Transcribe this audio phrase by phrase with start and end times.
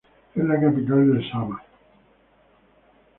[0.33, 1.61] Es la capital del Sámar.